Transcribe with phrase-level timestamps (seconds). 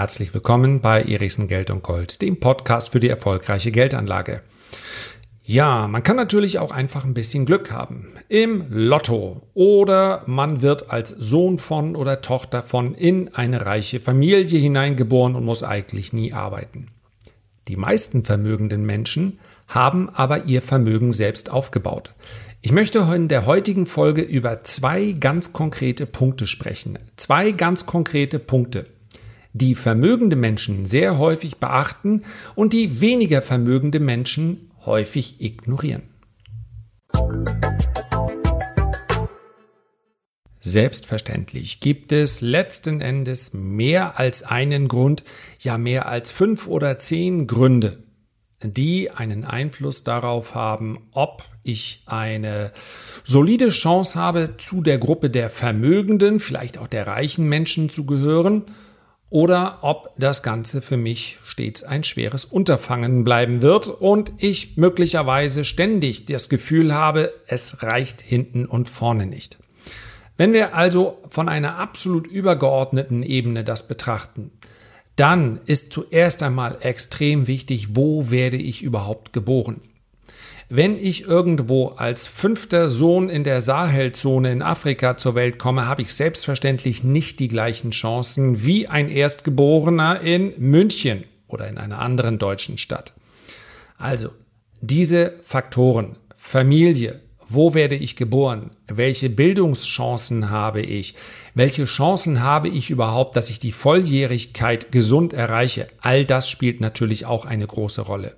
[0.00, 4.40] Herzlich willkommen bei Erichsen Geld und Gold, dem Podcast für die erfolgreiche Geldanlage.
[5.44, 8.08] Ja, man kann natürlich auch einfach ein bisschen Glück haben.
[8.30, 9.42] Im Lotto.
[9.52, 15.44] Oder man wird als Sohn von oder Tochter von in eine reiche Familie hineingeboren und
[15.44, 16.86] muss eigentlich nie arbeiten.
[17.68, 19.38] Die meisten vermögenden Menschen
[19.68, 22.14] haben aber ihr Vermögen selbst aufgebaut.
[22.62, 26.98] Ich möchte in der heutigen Folge über zwei ganz konkrete Punkte sprechen.
[27.16, 28.86] Zwei ganz konkrete Punkte,
[29.52, 32.22] die vermögende Menschen sehr häufig beachten
[32.54, 36.02] und die weniger vermögende Menschen häufig ignorieren.
[40.62, 45.24] Selbstverständlich gibt es letzten Endes mehr als einen Grund,
[45.58, 48.02] ja mehr als fünf oder zehn Gründe,
[48.62, 52.72] die einen Einfluss darauf haben, ob ich eine
[53.24, 58.66] solide Chance habe, zu der Gruppe der Vermögenden, vielleicht auch der reichen Menschen zu gehören
[59.30, 65.64] oder ob das Ganze für mich stets ein schweres Unterfangen bleiben wird und ich möglicherweise
[65.64, 69.58] ständig das Gefühl habe, es reicht hinten und vorne nicht.
[70.36, 74.50] Wenn wir also von einer absolut übergeordneten Ebene das betrachten,
[75.14, 79.80] dann ist zuerst einmal extrem wichtig, wo werde ich überhaupt geboren?
[80.72, 86.02] Wenn ich irgendwo als fünfter Sohn in der Sahelzone in Afrika zur Welt komme, habe
[86.02, 92.38] ich selbstverständlich nicht die gleichen Chancen wie ein Erstgeborener in München oder in einer anderen
[92.38, 93.14] deutschen Stadt.
[93.98, 94.28] Also,
[94.80, 97.18] diese Faktoren, Familie,
[97.48, 98.70] wo werde ich geboren?
[98.86, 101.16] Welche Bildungschancen habe ich?
[101.52, 105.88] Welche Chancen habe ich überhaupt, dass ich die Volljährigkeit gesund erreiche?
[106.00, 108.36] All das spielt natürlich auch eine große Rolle.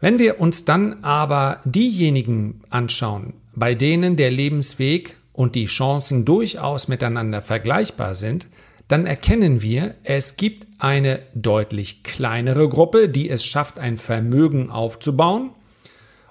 [0.00, 6.88] Wenn wir uns dann aber diejenigen anschauen, bei denen der Lebensweg und die Chancen durchaus
[6.88, 8.48] miteinander vergleichbar sind,
[8.88, 15.50] dann erkennen wir, es gibt eine deutlich kleinere Gruppe, die es schafft, ein Vermögen aufzubauen,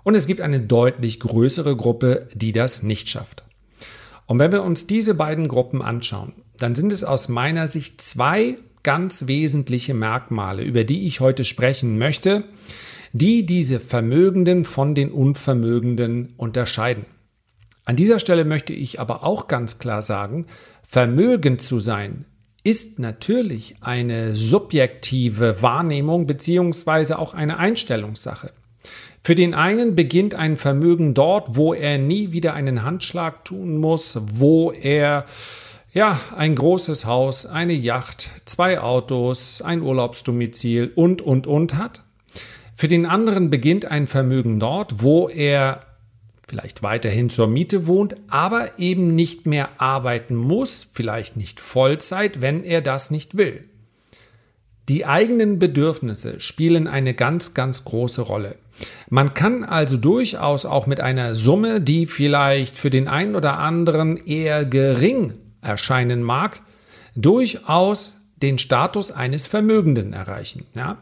[0.04, 3.44] und es gibt eine deutlich größere Gruppe, die das nicht schafft.
[4.26, 8.58] Und wenn wir uns diese beiden Gruppen anschauen, dann sind es aus meiner Sicht zwei
[8.82, 12.44] ganz wesentliche Merkmale, über die ich heute sprechen möchte,
[13.14, 17.06] die diese Vermögenden von den Unvermögenden unterscheiden.
[17.86, 20.46] An dieser Stelle möchte ich aber auch ganz klar sagen,
[20.84, 22.26] vermögend zu sein
[22.64, 28.52] ist natürlich eine subjektive Wahrnehmung beziehungsweise auch eine Einstellungssache.
[29.24, 34.20] Für den einen beginnt ein Vermögen dort, wo er nie wieder einen Handschlag tun muss,
[34.34, 35.26] wo er
[35.92, 42.04] ja, ein großes Haus, eine Yacht, zwei Autos, ein Urlaubsdomizil und, und, und hat.
[42.80, 45.82] Für den anderen beginnt ein Vermögen dort, wo er
[46.48, 52.64] vielleicht weiterhin zur Miete wohnt, aber eben nicht mehr arbeiten muss, vielleicht nicht Vollzeit, wenn
[52.64, 53.66] er das nicht will.
[54.88, 58.56] Die eigenen Bedürfnisse spielen eine ganz, ganz große Rolle.
[59.10, 64.16] Man kann also durchaus auch mit einer Summe, die vielleicht für den einen oder anderen
[64.26, 66.62] eher gering erscheinen mag,
[67.14, 70.66] durchaus den Status eines Vermögenden erreichen.
[70.76, 70.98] Ja?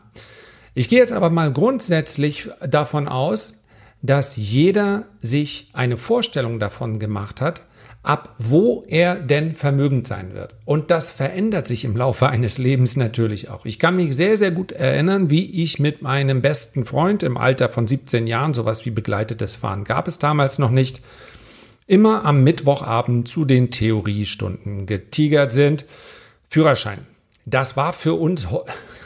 [0.77, 3.63] Ich gehe jetzt aber mal grundsätzlich davon aus,
[4.03, 7.63] dass jeder sich eine Vorstellung davon gemacht hat,
[8.03, 10.55] ab wo er denn vermögend sein wird.
[10.65, 13.65] Und das verändert sich im Laufe eines Lebens natürlich auch.
[13.65, 17.69] Ich kann mich sehr, sehr gut erinnern, wie ich mit meinem besten Freund im Alter
[17.69, 21.01] von 17 Jahren, sowas wie begleitetes Fahren gab es damals noch nicht,
[21.87, 25.87] immer am Mittwochabend zu den Theoriestunden getigert sind.
[26.47, 27.07] Führerschein.
[27.47, 28.45] Das war für uns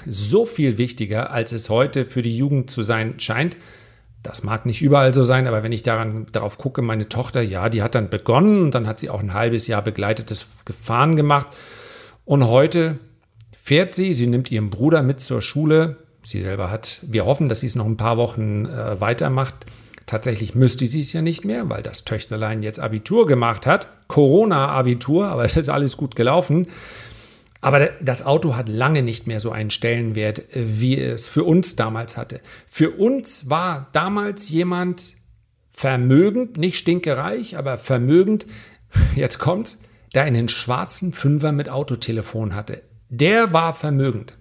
[0.08, 3.58] so viel wichtiger, als es heute für die Jugend zu sein scheint.
[4.24, 7.70] Das mag nicht überall so sein, aber wenn ich daran, darauf gucke, meine Tochter, ja,
[7.70, 11.48] die hat dann begonnen und dann hat sie auch ein halbes Jahr begleitetes Gefahren gemacht.
[12.26, 13.00] Und heute
[13.52, 15.98] fährt sie, sie nimmt ihren Bruder mit zur Schule.
[16.24, 19.56] Sie selber hat, wir hoffen, dass sie es noch ein paar Wochen äh, weitermacht.
[20.06, 23.90] Tatsächlich müsste sie es ja nicht mehr, weil das Töchterlein jetzt Abitur gemacht hat.
[24.08, 26.68] Corona-Abitur, aber es ist alles gut gelaufen.
[27.62, 32.18] Aber das Auto hat lange nicht mehr so einen Stellenwert, wie es für uns damals
[32.18, 32.42] hatte.
[32.68, 35.16] Für uns war damals jemand
[35.70, 38.48] vermögend, nicht stinkereich, aber vermögend,
[39.16, 39.82] jetzt kommt's,
[40.16, 42.82] der einen schwarzen Fünfer mit Autotelefon hatte.
[43.10, 44.38] Der war vermögend.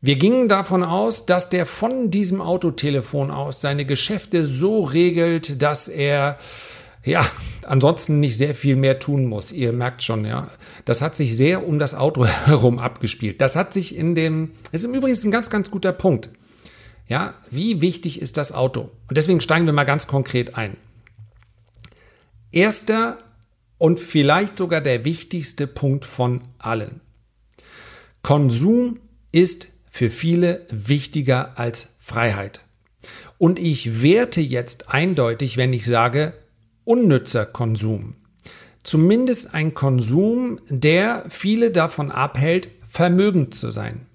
[0.00, 5.88] Wir gingen davon aus, dass der von diesem Autotelefon aus seine Geschäfte so regelt, dass
[5.88, 6.38] er
[7.04, 7.26] ja,
[7.68, 9.52] ansonsten nicht sehr viel mehr tun muss.
[9.52, 10.50] Ihr merkt schon, ja.
[10.84, 13.40] Das hat sich sehr um das Auto herum abgespielt.
[13.40, 16.30] Das hat sich in dem, das ist im Übrigen ein ganz, ganz guter Punkt.
[17.06, 18.90] Ja, wie wichtig ist das Auto?
[19.08, 20.76] Und deswegen steigen wir mal ganz konkret ein.
[22.50, 23.18] Erster
[23.78, 27.00] und vielleicht sogar der wichtigste Punkt von allen.
[28.22, 29.00] Konsum
[29.32, 32.60] ist für viele wichtiger als Freiheit.
[33.38, 36.34] Und ich werte jetzt eindeutig, wenn ich sage,
[36.88, 38.14] unnützer Konsum.
[38.82, 44.06] Zumindest ein Konsum, der viele davon abhält, vermögend zu sein.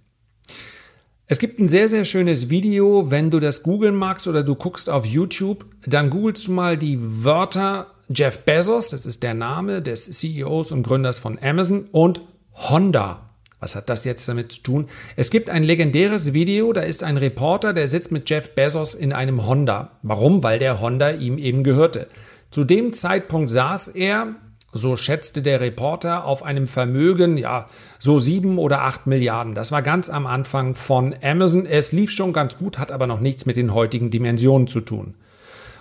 [1.28, 4.90] Es gibt ein sehr, sehr schönes Video, wenn du das googeln magst oder du guckst
[4.90, 10.10] auf YouTube, dann googelst du mal die Wörter Jeff Bezos, das ist der Name des
[10.10, 12.22] CEOs und Gründers von Amazon, und
[12.54, 13.30] Honda.
[13.60, 14.88] Was hat das jetzt damit zu tun?
[15.16, 19.14] Es gibt ein legendäres Video, da ist ein Reporter, der sitzt mit Jeff Bezos in
[19.14, 19.92] einem Honda.
[20.02, 20.44] Warum?
[20.44, 22.08] Weil der Honda ihm eben gehörte.
[22.54, 24.36] Zu dem Zeitpunkt saß er,
[24.72, 27.66] so schätzte der Reporter, auf einem Vermögen, ja,
[27.98, 29.56] so sieben oder acht Milliarden.
[29.56, 31.66] Das war ganz am Anfang von Amazon.
[31.66, 35.16] Es lief schon ganz gut, hat aber noch nichts mit den heutigen Dimensionen zu tun.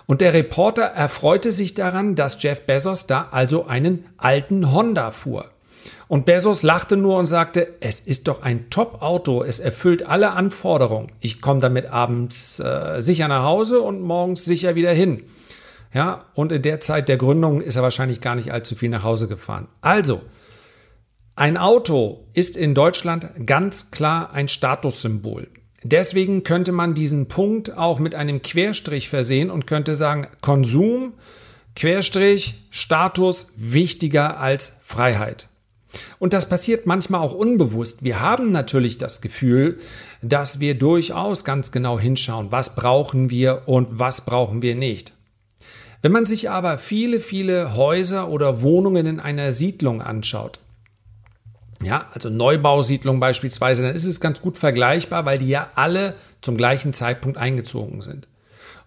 [0.07, 5.49] Und der Reporter erfreute sich daran, dass Jeff Bezos da also einen alten Honda fuhr.
[6.07, 11.11] Und Bezos lachte nur und sagte, es ist doch ein Top-Auto, es erfüllt alle Anforderungen.
[11.19, 15.21] Ich komme damit abends äh, sicher nach Hause und morgens sicher wieder hin.
[15.93, 19.03] Ja, und in der Zeit der Gründung ist er wahrscheinlich gar nicht allzu viel nach
[19.03, 19.67] Hause gefahren.
[19.81, 20.21] Also,
[21.35, 25.47] ein Auto ist in Deutschland ganz klar ein Statussymbol.
[25.83, 31.13] Deswegen könnte man diesen Punkt auch mit einem Querstrich versehen und könnte sagen, Konsum,
[31.75, 35.47] Querstrich, Status wichtiger als Freiheit.
[36.19, 38.03] Und das passiert manchmal auch unbewusst.
[38.03, 39.79] Wir haben natürlich das Gefühl,
[40.21, 45.13] dass wir durchaus ganz genau hinschauen, was brauchen wir und was brauchen wir nicht.
[46.03, 50.59] Wenn man sich aber viele, viele Häuser oder Wohnungen in einer Siedlung anschaut,
[51.81, 56.57] ja, also Neubausiedlung beispielsweise, dann ist es ganz gut vergleichbar, weil die ja alle zum
[56.57, 58.27] gleichen Zeitpunkt eingezogen sind.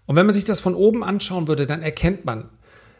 [0.04, 2.50] Und wenn man sich das von oben anschauen würde, dann erkennt man,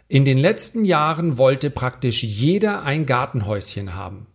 [0.08, 4.28] in den letzten Jahren wollte praktisch jeder ein Gartenhäuschen haben.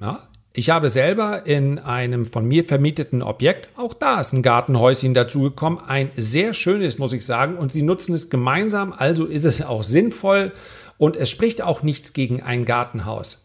[0.00, 0.26] Ja?
[0.54, 5.80] Ich habe selber in einem von mir vermieteten Objekt, auch da ist ein Gartenhäuschen dazugekommen,
[5.86, 9.82] ein sehr schönes, muss ich sagen, und sie nutzen es gemeinsam, also ist es auch
[9.82, 10.52] sinnvoll
[10.98, 13.44] und es spricht auch nichts gegen ein Gartenhaus.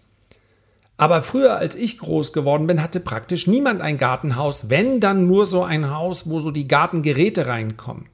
[0.98, 5.46] Aber früher, als ich groß geworden bin, hatte praktisch niemand ein Gartenhaus, wenn dann nur
[5.46, 8.08] so ein Haus, wo so die Gartengeräte reinkommen.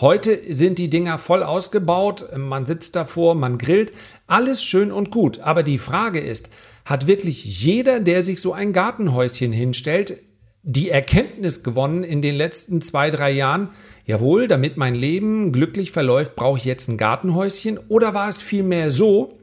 [0.00, 3.92] Heute sind die Dinger voll ausgebaut, man sitzt davor, man grillt,
[4.26, 5.38] alles schön und gut.
[5.38, 6.48] Aber die Frage ist,
[6.84, 10.18] hat wirklich jeder, der sich so ein Gartenhäuschen hinstellt,
[10.62, 13.70] die Erkenntnis gewonnen in den letzten zwei, drei Jahren,
[14.06, 17.78] jawohl, damit mein Leben glücklich verläuft, brauche ich jetzt ein Gartenhäuschen?
[17.88, 19.38] Oder war es vielmehr so,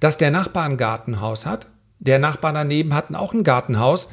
[0.00, 1.68] dass der Nachbar ein Gartenhaus hat,
[1.98, 4.08] der Nachbar daneben hat auch ein Gartenhaus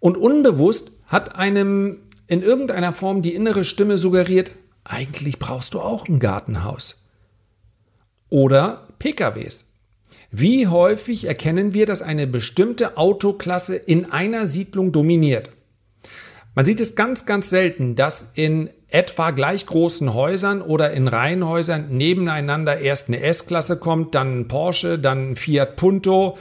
[0.00, 4.52] und unbewusst hat einem in irgendeiner Form die innere Stimme suggeriert,
[4.84, 7.08] eigentlich brauchst du auch ein Gartenhaus.
[8.28, 9.67] Oder PKWs.
[10.30, 15.50] Wie häufig erkennen wir, dass eine bestimmte Autoklasse in einer Siedlung dominiert?
[16.54, 21.88] Man sieht es ganz, ganz selten, dass in etwa gleich großen Häusern oder in Reihenhäusern
[21.90, 26.38] nebeneinander erst eine S-Klasse kommt, dann ein Porsche, dann ein Fiat Punto,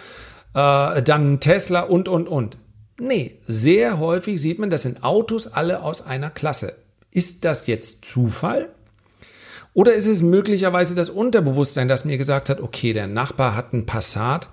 [0.54, 2.58] äh, dann ein Tesla und, und, und.
[3.00, 6.74] Nee, sehr häufig sieht man, das sind Autos alle aus einer Klasse.
[7.12, 8.70] Ist das jetzt Zufall?
[9.78, 13.86] Oder ist es möglicherweise das Unterbewusstsein, das mir gesagt hat, okay, der Nachbar hat einen
[13.86, 14.50] Passat,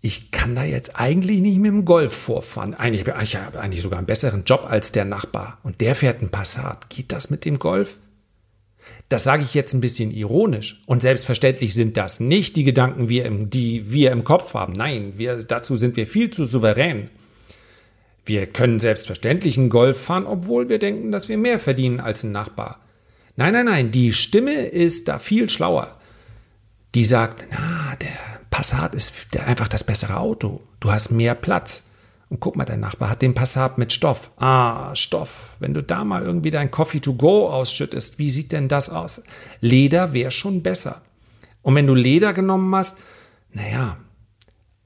[0.00, 2.74] ich kann da jetzt eigentlich nicht mit dem Golf vorfahren.
[2.74, 6.30] Eigentlich, ich habe eigentlich sogar einen besseren Job als der Nachbar und der fährt einen
[6.30, 6.90] Passat.
[6.90, 8.00] Geht das mit dem Golf?
[9.08, 10.82] Das sage ich jetzt ein bisschen ironisch.
[10.86, 14.72] Und selbstverständlich sind das nicht die Gedanken, die wir im Kopf haben.
[14.72, 17.10] Nein, wir, dazu sind wir viel zu souverän.
[18.24, 22.32] Wir können selbstverständlich einen Golf fahren, obwohl wir denken, dass wir mehr verdienen als ein
[22.32, 22.80] Nachbar.
[23.38, 25.96] Nein, nein, nein, die Stimme ist da viel schlauer.
[26.96, 28.08] Die sagt, na, der
[28.50, 30.60] Passat ist einfach das bessere Auto.
[30.80, 31.84] Du hast mehr Platz.
[32.30, 34.32] Und guck mal, dein Nachbar hat den Passat mit Stoff.
[34.38, 35.54] Ah, Stoff.
[35.60, 39.22] Wenn du da mal irgendwie dein Coffee to go ausschüttest, wie sieht denn das aus?
[39.60, 41.00] Leder wäre schon besser.
[41.62, 42.98] Und wenn du Leder genommen hast,
[43.52, 43.98] naja,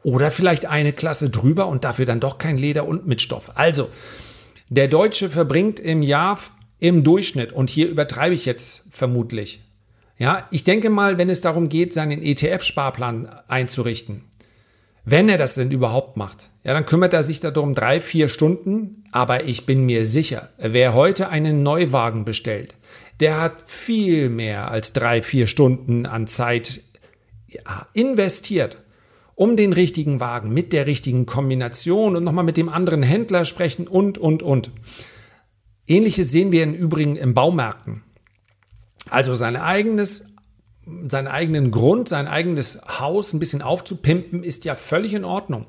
[0.02, 3.52] oder vielleicht eine Klasse drüber und dafür dann doch kein Leder und mit Stoff.
[3.54, 3.88] Also,
[4.68, 6.38] der Deutsche verbringt im Jahr
[6.82, 9.60] im Durchschnitt, und hier übertreibe ich jetzt vermutlich,
[10.18, 14.24] ja, ich denke mal, wenn es darum geht, seinen ETF-Sparplan einzurichten,
[15.04, 19.04] wenn er das denn überhaupt macht, ja, dann kümmert er sich darum drei, vier Stunden.
[19.12, 22.74] Aber ich bin mir sicher, wer heute einen Neuwagen bestellt,
[23.20, 26.82] der hat viel mehr als drei, vier Stunden an Zeit
[27.46, 28.78] ja, investiert,
[29.36, 33.86] um den richtigen Wagen mit der richtigen Kombination und nochmal mit dem anderen Händler sprechen
[33.86, 34.72] und, und, und.
[35.86, 38.02] Ähnliches sehen wir im Übrigen im Baumärkten.
[39.10, 40.34] Also sein eigenes,
[41.06, 45.66] seinen eigenen Grund, sein eigenes Haus ein bisschen aufzupimpen, ist ja völlig in Ordnung.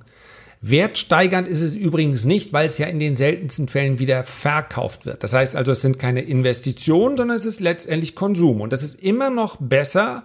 [0.62, 5.22] Wertsteigernd ist es übrigens nicht, weil es ja in den seltensten Fällen wieder verkauft wird.
[5.22, 8.62] Das heißt also, es sind keine Investitionen, sondern es ist letztendlich Konsum.
[8.62, 10.24] Und das ist immer noch besser,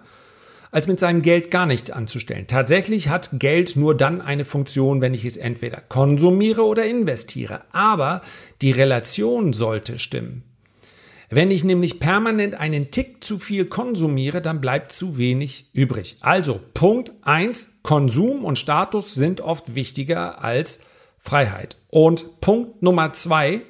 [0.71, 2.47] als mit seinem Geld gar nichts anzustellen.
[2.47, 7.61] Tatsächlich hat Geld nur dann eine Funktion, wenn ich es entweder konsumiere oder investiere.
[7.71, 8.21] Aber
[8.61, 10.43] die Relation sollte stimmen.
[11.31, 16.17] Wenn ich nämlich permanent einen Tick zu viel konsumiere, dann bleibt zu wenig übrig.
[16.21, 20.79] Also Punkt 1, Konsum und Status sind oft wichtiger als
[21.19, 21.77] Freiheit.
[21.89, 23.61] Und Punkt Nummer 2,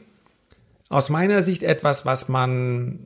[0.87, 2.99] aus meiner Sicht etwas, was man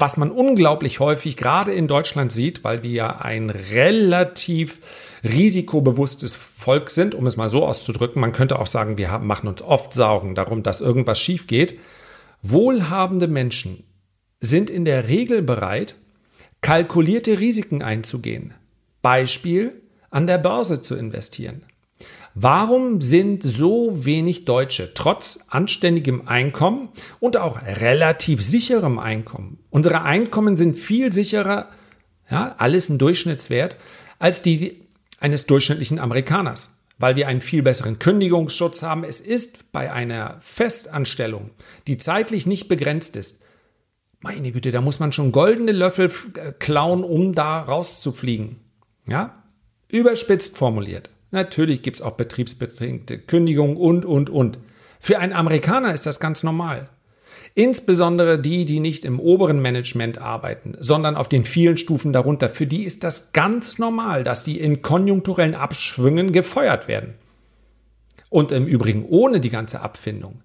[0.00, 4.80] was man unglaublich häufig gerade in Deutschland sieht, weil wir ja ein relativ
[5.22, 8.20] risikobewusstes Volk sind, um es mal so auszudrücken.
[8.20, 11.78] Man könnte auch sagen, wir machen uns oft Sorgen darum, dass irgendwas schief geht.
[12.42, 13.84] Wohlhabende Menschen
[14.40, 15.96] sind in der Regel bereit,
[16.60, 18.54] kalkulierte Risiken einzugehen.
[19.02, 21.64] Beispiel, an der Börse zu investieren.
[22.34, 26.88] Warum sind so wenig Deutsche trotz anständigem Einkommen
[27.20, 29.58] und auch relativ sicherem Einkommen?
[29.70, 31.68] Unsere Einkommen sind viel sicherer,
[32.30, 33.76] ja, alles ein Durchschnittswert,
[34.18, 34.82] als die
[35.20, 39.02] eines durchschnittlichen Amerikaners weil wir einen viel besseren Kündigungsschutz haben.
[39.02, 41.50] Es ist bei einer Festanstellung,
[41.88, 43.42] die zeitlich nicht begrenzt ist,
[44.24, 48.58] meine Güte, da muss man schon goldene Löffel äh, klauen, um da rauszufliegen.
[49.06, 49.42] Ja?
[49.88, 51.10] Überspitzt formuliert.
[51.34, 54.60] Natürlich gibt es auch betriebsbedingte Kündigungen und, und, und.
[55.00, 56.88] Für einen Amerikaner ist das ganz normal.
[57.56, 62.48] Insbesondere die, die nicht im oberen Management arbeiten, sondern auf den vielen Stufen darunter.
[62.48, 67.14] Für die ist das ganz normal, dass die in konjunkturellen Abschwüngen gefeuert werden.
[68.30, 70.40] Und im Übrigen ohne die ganze Abfindung.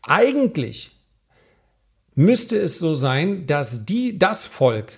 [0.00, 0.92] Eigentlich
[2.14, 4.92] müsste es so sein, dass die, das Volk,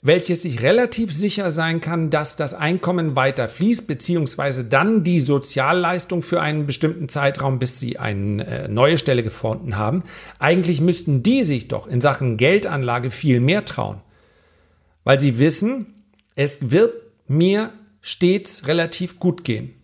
[0.00, 6.22] welches sich relativ sicher sein kann, dass das Einkommen weiter fließt, beziehungsweise dann die Sozialleistung
[6.22, 10.04] für einen bestimmten Zeitraum, bis sie eine äh, neue Stelle gefunden haben.
[10.38, 14.00] Eigentlich müssten die sich doch in Sachen Geldanlage viel mehr trauen,
[15.04, 15.94] weil sie wissen,
[16.36, 16.94] es wird
[17.26, 19.74] mir stets relativ gut gehen.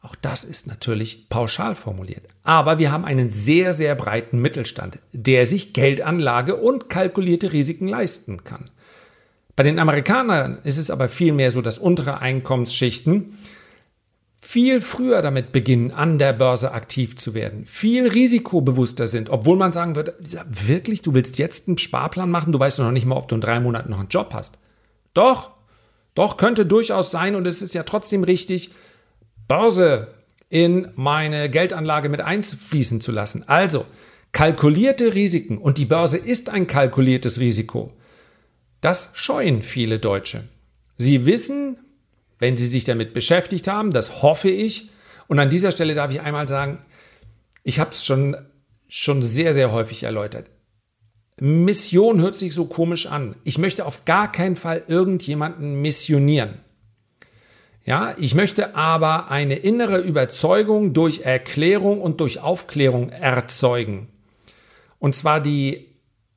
[0.00, 2.22] Auch das ist natürlich pauschal formuliert.
[2.44, 8.44] Aber wir haben einen sehr, sehr breiten Mittelstand, der sich Geldanlage und kalkulierte Risiken leisten
[8.44, 8.70] kann.
[9.56, 13.38] Bei den Amerikanern ist es aber vielmehr so, dass untere Einkommensschichten
[14.38, 19.72] viel früher damit beginnen, an der Börse aktiv zu werden, viel risikobewusster sind, obwohl man
[19.72, 20.14] sagen würde,
[20.46, 23.40] wirklich, du willst jetzt einen Sparplan machen, du weißt noch nicht mal, ob du in
[23.40, 24.58] drei Monaten noch einen Job hast.
[25.14, 25.50] Doch,
[26.14, 28.70] doch könnte durchaus sein und es ist ja trotzdem richtig,
[29.48, 30.14] Börse
[30.48, 33.42] in meine Geldanlage mit einfließen zu lassen.
[33.48, 33.84] Also,
[34.30, 37.92] kalkulierte Risiken und die Börse ist ein kalkuliertes Risiko.
[38.86, 40.44] Das scheuen viele Deutsche.
[40.96, 41.76] Sie wissen,
[42.38, 44.90] wenn sie sich damit beschäftigt haben, das hoffe ich.
[45.26, 46.78] Und an dieser Stelle darf ich einmal sagen,
[47.64, 48.36] ich habe es schon,
[48.86, 50.50] schon sehr, sehr häufig erläutert.
[51.40, 53.34] Mission hört sich so komisch an.
[53.42, 56.60] Ich möchte auf gar keinen Fall irgendjemanden missionieren.
[57.84, 64.10] Ja, ich möchte aber eine innere Überzeugung durch Erklärung und durch Aufklärung erzeugen.
[65.00, 65.88] Und zwar die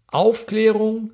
[0.08, 1.12] Aufklärung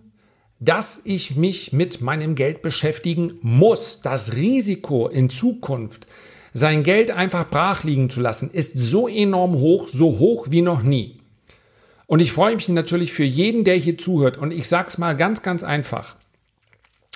[0.60, 4.02] dass ich mich mit meinem Geld beschäftigen muss.
[4.02, 6.08] Das Risiko in Zukunft,
[6.54, 10.84] sein Geld einfach brach liegen zu lassen, ist so enorm hoch, so hoch wie noch
[10.84, 11.18] nie.
[12.08, 14.38] Und ich freue mich natürlich für jeden, der hier zuhört.
[14.38, 16.16] Und ich sage es mal ganz, ganz einfach.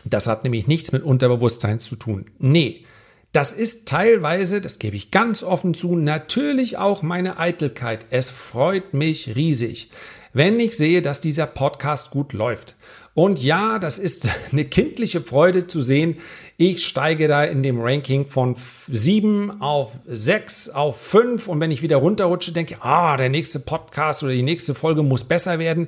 [0.04, 2.26] Das hat nämlich nichts mit Unterbewusstsein zu tun.
[2.40, 2.86] Nee,
[3.32, 8.08] das ist teilweise, das gebe ich ganz offen zu, natürlich auch meine Eitelkeit.
[8.10, 9.92] Es freut mich riesig,
[10.34, 12.76] wenn ich sehe, dass dieser Podcast gut läuft.
[13.14, 16.18] Und ja, das ist eine kindliche Freude zu sehen.
[16.58, 18.56] Ich steige da in dem Ranking von
[18.88, 23.60] 7 auf 6 auf 5 und wenn ich wieder runterrutsche, denke ich, ah, der nächste
[23.60, 25.88] Podcast oder die nächste Folge muss besser werden.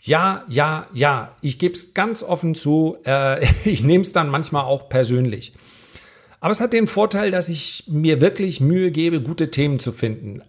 [0.00, 2.96] Ja, ja, ja, ich gebe es ganz offen zu.
[3.04, 5.52] Äh, ich nehme es dann manchmal auch persönlich.
[6.40, 10.42] Aber es hat den Vorteil, dass ich mir wirklich Mühe gebe, gute Themen zu finden.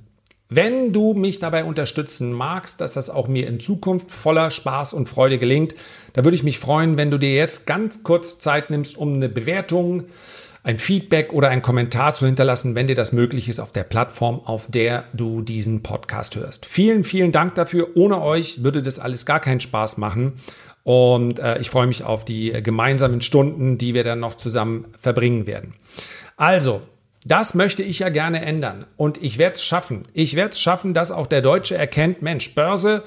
[0.49, 5.09] Wenn du mich dabei unterstützen magst, dass das auch mir in Zukunft voller Spaß und
[5.09, 5.75] Freude gelingt,
[6.13, 9.27] da würde ich mich freuen, wenn du dir jetzt ganz kurz Zeit nimmst, um eine
[9.27, 10.05] Bewertung,
[10.63, 14.41] ein Feedback oder einen Kommentar zu hinterlassen, wenn dir das möglich ist auf der Plattform,
[14.45, 16.65] auf der du diesen Podcast hörst.
[16.65, 17.89] Vielen, vielen Dank dafür.
[17.95, 20.33] Ohne euch würde das alles gar keinen Spaß machen.
[20.83, 25.45] Und äh, ich freue mich auf die gemeinsamen Stunden, die wir dann noch zusammen verbringen
[25.45, 25.73] werden.
[26.37, 26.81] Also,
[27.27, 30.03] das möchte ich ja gerne ändern und ich werde es schaffen.
[30.13, 33.03] Ich werde es schaffen, dass auch der Deutsche erkennt, Mensch, Börse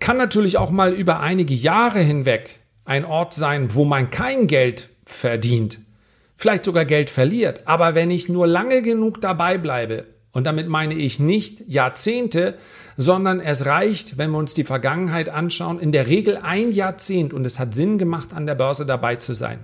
[0.00, 4.88] kann natürlich auch mal über einige Jahre hinweg ein Ort sein, wo man kein Geld
[5.04, 5.78] verdient.
[6.36, 7.62] vielleicht sogar Geld verliert.
[7.66, 12.54] Aber wenn ich nur lange genug dabei bleibe, und damit meine ich nicht Jahrzehnte,
[12.96, 17.46] sondern es reicht, wenn wir uns die Vergangenheit anschauen, in der Regel ein Jahrzehnt und
[17.46, 19.60] es hat Sinn gemacht, an der Börse dabei zu sein.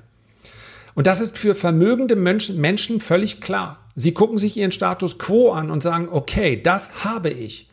[0.95, 3.79] Und das ist für vermögende Menschen völlig klar.
[4.01, 7.69] Sie gucken sich ihren Status quo an und sagen, okay, das habe ich.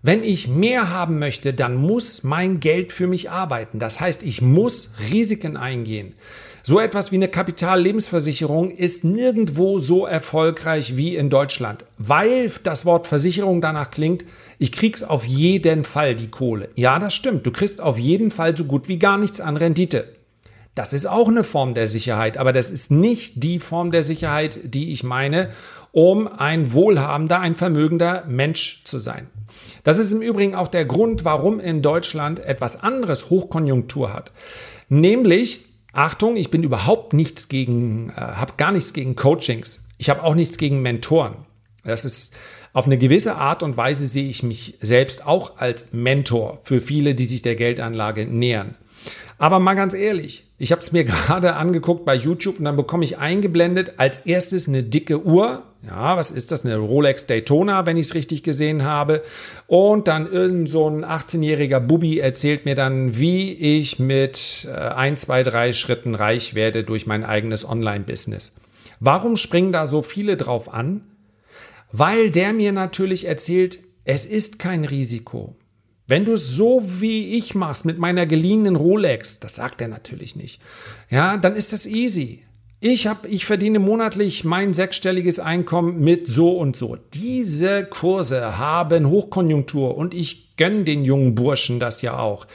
[0.00, 3.80] Wenn ich mehr haben möchte, dann muss mein Geld für mich arbeiten.
[3.80, 6.14] Das heißt, ich muss Risiken eingehen.
[6.62, 13.08] So etwas wie eine Kapitallebensversicherung ist nirgendwo so erfolgreich wie in Deutschland, weil das Wort
[13.08, 14.24] Versicherung danach klingt,
[14.60, 16.68] ich krieg's auf jeden Fall die Kohle.
[16.76, 20.04] Ja, das stimmt, du kriegst auf jeden Fall so gut wie gar nichts an Rendite.
[20.74, 24.60] Das ist auch eine Form der Sicherheit, aber das ist nicht die Form der Sicherheit,
[24.64, 25.50] die ich meine,
[25.92, 29.28] um ein wohlhabender, ein vermögender Mensch zu sein.
[29.82, 34.32] Das ist im Übrigen auch der Grund, warum in Deutschland etwas anderes Hochkonjunktur hat.
[34.88, 39.80] Nämlich Achtung, ich bin überhaupt nichts gegen, äh, habe gar nichts gegen Coachings.
[39.98, 41.34] Ich habe auch nichts gegen Mentoren.
[41.84, 42.34] Das ist
[42.72, 47.14] auf eine gewisse Art und Weise sehe ich mich selbst auch als Mentor für viele,
[47.14, 48.76] die sich der Geldanlage nähern.
[49.40, 53.04] Aber mal ganz ehrlich, ich habe es mir gerade angeguckt bei YouTube und dann bekomme
[53.04, 55.62] ich eingeblendet als erstes eine dicke Uhr.
[55.82, 56.66] Ja, was ist das?
[56.66, 59.22] Eine Rolex Daytona, wenn ich es richtig gesehen habe.
[59.66, 65.16] Und dann irgend so ein 18-jähriger Bubi erzählt mir dann, wie ich mit äh, ein,
[65.16, 68.56] zwei, drei Schritten reich werde durch mein eigenes Online-Business.
[69.00, 71.00] Warum springen da so viele drauf an?
[71.92, 75.56] Weil der mir natürlich erzählt, es ist kein Risiko.
[76.10, 80.34] Wenn du es so wie ich machst mit meiner geliehenen Rolex, das sagt er natürlich
[80.34, 80.60] nicht,
[81.08, 82.42] ja, dann ist das easy.
[82.80, 86.96] Ich, hab, ich verdiene monatlich mein sechsstelliges Einkommen mit so und so.
[87.14, 92.48] Diese Kurse haben Hochkonjunktur und ich gönne den jungen Burschen das ja auch.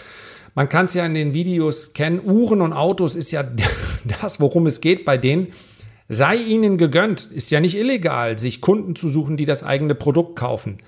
[0.54, 2.20] Man kann es ja in den Videos kennen.
[2.26, 3.44] Uhren und Autos ist ja
[4.22, 5.54] das, worum es geht bei denen.
[6.10, 7.28] Sei ihnen gegönnt.
[7.28, 10.80] Ist ja nicht illegal, sich Kunden zu suchen, die das eigene Produkt kaufen.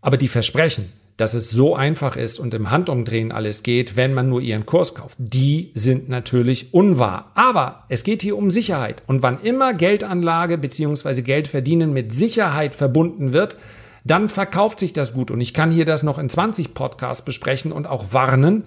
[0.00, 0.90] Aber die Versprechen,
[1.20, 4.94] dass es so einfach ist und im Handumdrehen alles geht, wenn man nur ihren Kurs
[4.94, 5.16] kauft.
[5.18, 7.30] Die sind natürlich unwahr.
[7.34, 9.02] Aber es geht hier um Sicherheit.
[9.06, 11.20] Und wann immer Geldanlage bzw.
[11.20, 13.58] Geldverdienen mit Sicherheit verbunden wird,
[14.02, 15.30] dann verkauft sich das gut.
[15.30, 18.64] Und ich kann hier das noch in 20 Podcasts besprechen und auch warnen.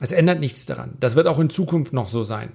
[0.00, 0.94] Es ändert nichts daran.
[0.98, 2.50] Das wird auch in Zukunft noch so sein.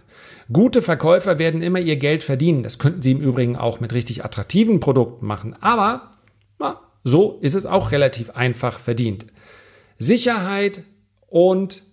[0.52, 2.63] Gute Verkäufer werden immer ihr Geld verdienen.
[2.63, 5.56] Das könnten sie im Übrigen auch mit richtig attraktiven Produkten machen.
[5.62, 6.12] Aber
[7.03, 9.27] so ist es auch relativ einfach verdient.
[9.97, 10.81] Sicherheit
[11.27, 11.83] und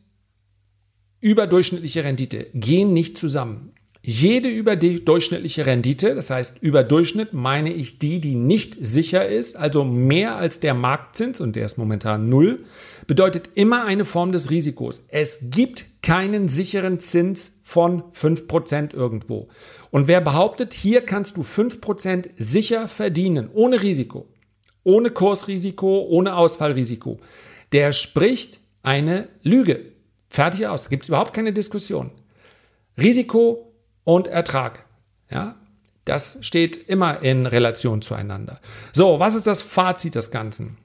[1.20, 3.72] überdurchschnittliche Rendite gehen nicht zusammen.
[4.08, 10.36] Jede überdurchschnittliche Rendite, das heißt Überdurchschnitt, meine ich die, die nicht sicher ist, also mehr
[10.36, 12.62] als der Marktzins, und der ist momentan null,
[13.08, 15.06] bedeutet immer eine Form des Risikos.
[15.08, 19.48] Es gibt keinen sicheren Zins von 5% irgendwo.
[19.90, 24.28] Und wer behauptet, hier kannst du 5% sicher verdienen, ohne Risiko,
[24.86, 27.18] ohne Kursrisiko, ohne Ausfallrisiko,
[27.72, 29.80] der spricht eine Lüge.
[30.30, 30.88] Fertig aus.
[30.88, 32.12] Gibt es überhaupt keine Diskussion.
[32.96, 33.72] Risiko
[34.04, 34.84] und Ertrag.
[35.28, 35.56] Ja,
[36.04, 38.60] das steht immer in Relation zueinander.
[38.92, 40.78] So, was ist das Fazit des Ganzen?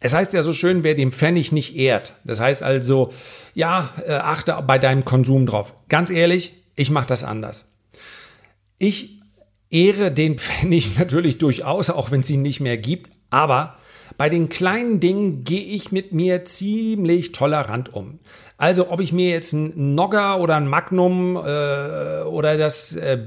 [0.00, 2.14] Es heißt ja so schön, wer dem Pfennig nicht ehrt.
[2.24, 3.12] Das heißt also,
[3.54, 5.72] ja, äh, achte bei deinem Konsum drauf.
[5.88, 7.66] Ganz ehrlich, ich mache das anders.
[8.76, 9.17] Ich
[9.70, 13.78] ehre den Pfennig natürlich durchaus, auch wenn es ihn nicht mehr gibt, aber
[14.16, 18.18] bei den kleinen Dingen gehe ich mit mir ziemlich tolerant um.
[18.56, 23.18] Also ob ich mir jetzt ein Nogger oder ein Magnum äh, oder das äh,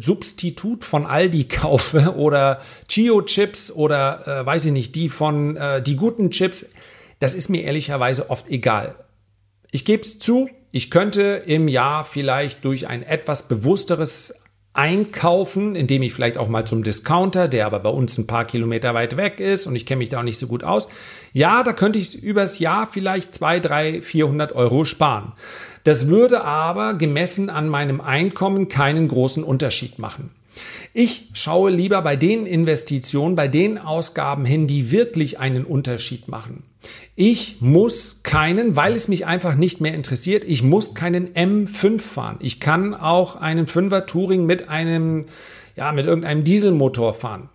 [0.00, 5.82] Substitut von Aldi kaufe oder Chio Chips oder äh, weiß ich nicht, die von äh,
[5.82, 6.70] die guten Chips,
[7.18, 8.94] das ist mir ehrlicherweise oft egal.
[9.70, 14.42] Ich gebe es zu, ich könnte im Jahr vielleicht durch ein etwas bewussteres
[14.78, 18.94] einkaufen, indem ich vielleicht auch mal zum Discounter, der aber bei uns ein paar Kilometer
[18.94, 20.88] weit weg ist und ich kenne mich da auch nicht so gut aus.
[21.32, 25.32] Ja, da könnte ich übers Jahr vielleicht 2, 3, 400 Euro sparen.
[25.82, 30.30] Das würde aber gemessen an meinem Einkommen keinen großen Unterschied machen.
[30.94, 36.62] Ich schaue lieber bei den Investitionen, bei den Ausgaben hin, die wirklich einen Unterschied machen.
[37.16, 42.36] Ich muss keinen, weil es mich einfach nicht mehr interessiert, ich muss keinen M5 fahren.
[42.40, 45.26] Ich kann auch einen 5er Touring mit einem,
[45.74, 47.48] ja, mit irgendeinem Dieselmotor fahren.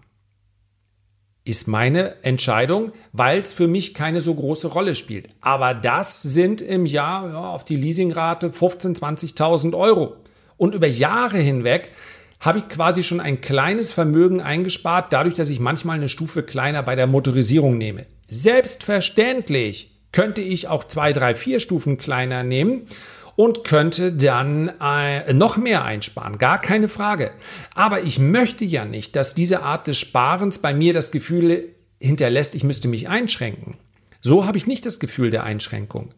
[1.45, 5.29] Ist meine Entscheidung, weil es für mich keine so große Rolle spielt.
[5.41, 8.99] Aber das sind im Jahr ja, auf die Leasingrate 15.000,
[9.37, 10.17] 20.000 Euro.
[10.57, 11.91] Und über Jahre hinweg
[12.39, 16.83] habe ich quasi schon ein kleines Vermögen eingespart, dadurch, dass ich manchmal eine Stufe kleiner
[16.83, 18.05] bei der Motorisierung nehme.
[18.27, 22.87] Selbstverständlich könnte ich auch zwei, drei, vier Stufen kleiner nehmen
[23.35, 27.31] und könnte dann äh, noch mehr einsparen, gar keine Frage.
[27.73, 32.53] Aber ich möchte ja nicht, dass diese Art des Sparens bei mir das Gefühl hinterlässt,
[32.55, 33.75] ich müsste mich einschränken.
[34.21, 36.13] So habe ich nicht das Gefühl der Einschränkung.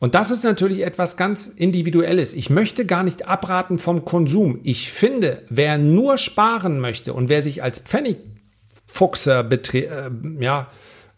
[0.00, 2.32] Und das ist natürlich etwas ganz Individuelles.
[2.32, 4.60] Ich möchte gar nicht abraten vom Konsum.
[4.62, 10.68] Ich finde, wer nur sparen möchte und wer sich als Pfennigfuchser äh, ja,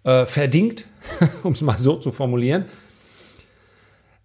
[0.04, 0.86] äh, verdingt,
[1.42, 2.66] um es mal so zu formulieren,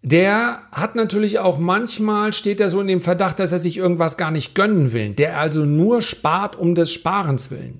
[0.01, 4.17] der hat natürlich auch manchmal, steht er so in dem Verdacht, dass er sich irgendwas
[4.17, 7.79] gar nicht gönnen will, der also nur spart um des Sparens willen.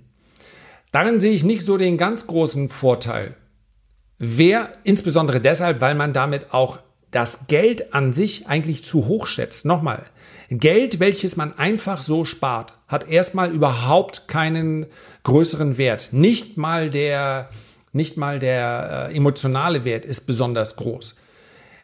[0.92, 3.36] Darin sehe ich nicht so den ganz großen Vorteil.
[4.18, 6.80] Wer, insbesondere deshalb, weil man damit auch
[7.12, 9.66] das Geld an sich eigentlich zu hoch schätzt.
[9.66, 10.04] Nochmal,
[10.50, 14.86] Geld, welches man einfach so spart, hat erstmal überhaupt keinen
[15.24, 16.10] größeren Wert.
[16.12, 17.50] Nicht mal der,
[17.96, 21.16] nicht mal der äh, emotionale Wert ist besonders groß.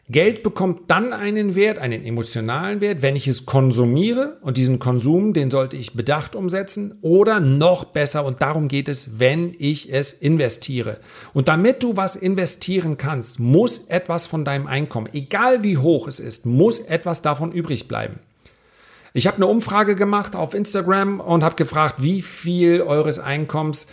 [0.08, 5.32] Geld bekommt dann einen Wert, einen emotionalen Wert, wenn ich es konsumiere und diesen Konsum,
[5.32, 10.12] den sollte ich bedacht umsetzen oder noch besser und darum geht es, wenn ich es
[10.12, 10.98] investiere.
[11.32, 16.20] Und damit du was investieren kannst, muss etwas von deinem Einkommen, egal wie hoch es
[16.20, 18.18] ist, muss etwas davon übrig bleiben.
[19.14, 23.86] Ich habe eine Umfrage gemacht auf Instagram und habe gefragt, wie viel eures Einkommens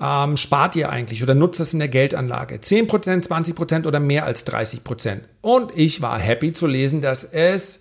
[0.00, 2.56] ähm, spart ihr eigentlich oder nutzt es in der Geldanlage?
[2.56, 5.20] 10%, 20% oder mehr als 30%?
[5.40, 7.80] Und ich war happy zu lesen, dass es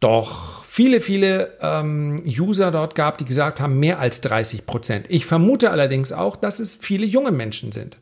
[0.00, 5.04] doch viele, viele ähm, User dort gab, die gesagt haben, mehr als 30%.
[5.08, 7.98] Ich vermute allerdings auch, dass es viele junge Menschen sind.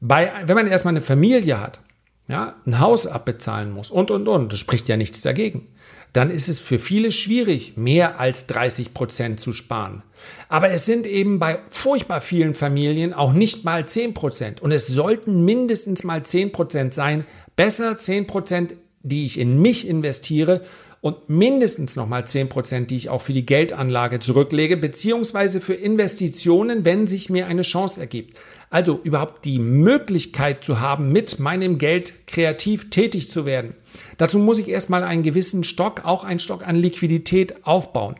[0.00, 1.80] Bei, wenn man erstmal eine Familie hat,
[2.28, 5.68] ja, ein Haus abbezahlen muss und, und, und, das spricht ja nichts dagegen
[6.12, 10.02] dann ist es für viele schwierig, mehr als 30 Prozent zu sparen.
[10.48, 14.62] Aber es sind eben bei furchtbar vielen Familien auch nicht mal 10 Prozent.
[14.62, 17.24] Und es sollten mindestens mal 10 Prozent sein.
[17.54, 20.62] Besser 10 Prozent, die ich in mich investiere
[21.00, 26.84] und mindestens nochmal 10 Prozent, die ich auch für die Geldanlage zurücklege, beziehungsweise für Investitionen,
[26.84, 28.36] wenn sich mir eine Chance ergibt.
[28.70, 33.74] Also überhaupt die Möglichkeit zu haben, mit meinem Geld kreativ tätig zu werden.
[34.18, 38.16] Dazu muss ich erstmal einen gewissen Stock, auch einen Stock an Liquidität aufbauen.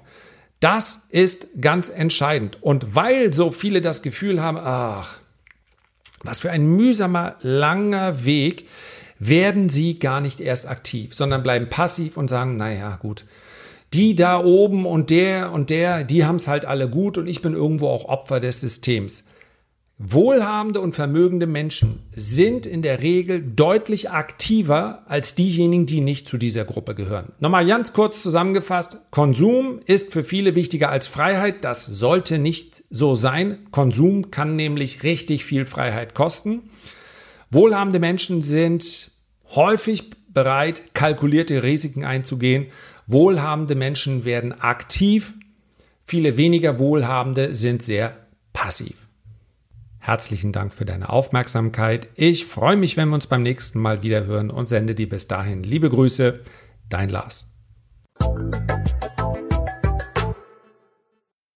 [0.61, 2.62] Das ist ganz entscheidend.
[2.62, 5.21] Und weil so viele das Gefühl haben, ach,
[6.23, 8.66] was für ein mühsamer, langer Weg,
[9.18, 13.25] werden sie gar nicht erst aktiv, sondern bleiben passiv und sagen, naja, gut,
[13.92, 17.42] die da oben und der und der, die haben es halt alle gut und ich
[17.42, 19.25] bin irgendwo auch Opfer des Systems.
[20.00, 26.38] Wohlhabende und vermögende Menschen sind in der Regel deutlich aktiver als diejenigen, die nicht zu
[26.38, 27.32] dieser Gruppe gehören.
[27.40, 31.64] Nochmal ganz kurz zusammengefasst, Konsum ist für viele wichtiger als Freiheit.
[31.64, 33.58] Das sollte nicht so sein.
[33.72, 36.70] Konsum kann nämlich richtig viel Freiheit kosten.
[37.50, 39.11] Wohlhabende Menschen sind
[39.56, 42.66] häufig bereit, kalkulierte Risiken einzugehen.
[43.08, 45.34] Wohlhabende Menschen werden aktiv.
[46.04, 48.16] Viele weniger Wohlhabende sind sehr
[48.52, 49.08] passiv.
[50.09, 52.09] Herzlichen Dank für deine Aufmerksamkeit.
[52.14, 55.29] Ich freue mich, wenn wir uns beim nächsten Mal wieder hören und sende dir bis
[55.29, 56.40] dahin liebe Grüße.
[56.88, 57.55] Dein Lars.